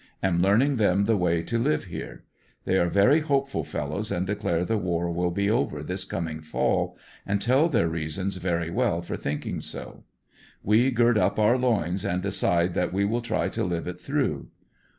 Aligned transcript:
Am 0.23 0.41
learning 0.41 0.77
them 0.77 1.05
the 1.05 1.15
way 1.15 1.43
to 1.43 1.59
live 1.59 1.83
here 1.83 2.23
They 2.65 2.79
are 2.79 2.89
very 2.89 3.19
hopeful 3.19 3.63
fellows 3.63 4.11
and 4.11 4.25
declare 4.25 4.65
the 4.65 4.75
war 4.79 5.11
will 5.11 5.29
be 5.29 5.47
over 5.47 5.83
this 5.83 6.05
coming 6.05 6.41
fall, 6.41 6.97
and 7.23 7.39
tell 7.39 7.69
their 7.69 7.87
reasons 7.87 8.37
very 8.37 8.71
well 8.71 9.03
for 9.03 9.15
think 9.15 9.45
ing 9.45 9.61
so. 9.61 10.03
We 10.63 10.89
gird 10.89 11.19
up 11.19 11.37
our 11.37 11.55
loins 11.55 12.03
and 12.03 12.19
decide 12.23 12.73
that 12.73 12.91
we 12.91 13.05
will 13.05 13.21
try 13.21 13.47
to 13.49 13.63
live 13.63 13.85
it 13.85 13.99
through. 13.99 14.49